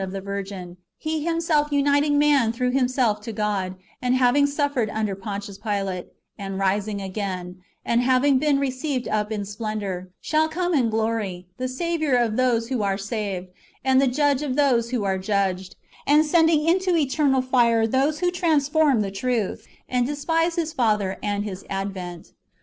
265 0.01 0.19
of 0.19 0.25
the 0.25 0.31
virgin, 0.31 0.77
He 0.97 1.23
Plimself 1.23 1.71
uniting 1.71 2.17
man 2.17 2.51
througli 2.51 2.73
Himself 2.73 3.21
to 3.21 3.31
God, 3.31 3.75
and 4.01 4.15
having 4.15 4.47
suffered 4.47 4.89
under 4.89 5.13
Pontius 5.13 5.59
Pilate, 5.59 6.07
and 6.39 6.57
rising 6.57 6.99
again, 6.99 7.57
and 7.85 8.01
having 8.01 8.39
been 8.39 8.57
received 8.57 9.07
up 9.07 9.31
in 9.31 9.45
splendour, 9.45 10.09
shall 10.19 10.49
come 10.49 10.73
in 10.73 10.89
glory, 10.89 11.45
the 11.59 11.67
Saviour 11.67 12.15
of 12.15 12.35
those 12.35 12.69
who 12.69 12.81
are 12.81 12.97
saved, 12.97 13.49
and 13.85 14.01
the 14.01 14.07
Judge 14.07 14.41
of 14.41 14.55
those 14.55 14.89
who 14.89 15.03
are 15.03 15.19
judged, 15.19 15.75
and 16.07 16.25
sending 16.25 16.67
into 16.67 16.95
eternal 16.95 17.43
fire 17.43 17.85
those 17.85 18.21
who 18.21 18.31
transform 18.31 19.01
the 19.01 19.11
truth, 19.11 19.67
and 19.87 20.07
despise 20.07 20.55
His 20.55 20.73
Father 20.73 21.19
and 21.21 21.43
His 21.43 21.63
advent. 21.69 22.31